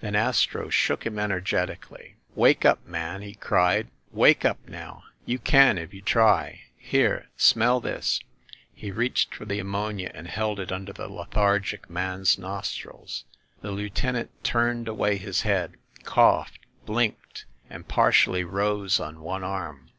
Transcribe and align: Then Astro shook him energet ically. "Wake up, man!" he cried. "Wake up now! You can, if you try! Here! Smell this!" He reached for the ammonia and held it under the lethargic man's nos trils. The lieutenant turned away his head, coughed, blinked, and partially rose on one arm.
Then 0.00 0.14
Astro 0.14 0.68
shook 0.70 1.04
him 1.04 1.16
energet 1.18 1.68
ically. 1.76 2.14
"Wake 2.36 2.64
up, 2.64 2.86
man!" 2.86 3.20
he 3.22 3.34
cried. 3.34 3.88
"Wake 4.12 4.44
up 4.44 4.60
now! 4.68 5.02
You 5.26 5.40
can, 5.40 5.76
if 5.76 5.92
you 5.92 6.00
try! 6.00 6.60
Here! 6.78 7.30
Smell 7.36 7.80
this!" 7.80 8.20
He 8.72 8.92
reached 8.92 9.34
for 9.34 9.44
the 9.44 9.58
ammonia 9.58 10.12
and 10.14 10.28
held 10.28 10.60
it 10.60 10.70
under 10.70 10.92
the 10.92 11.08
lethargic 11.08 11.90
man's 11.90 12.38
nos 12.38 12.72
trils. 12.72 13.24
The 13.60 13.72
lieutenant 13.72 14.30
turned 14.44 14.86
away 14.86 15.16
his 15.16 15.40
head, 15.42 15.74
coughed, 16.04 16.60
blinked, 16.86 17.46
and 17.68 17.88
partially 17.88 18.44
rose 18.44 19.00
on 19.00 19.20
one 19.20 19.42
arm. 19.42 19.90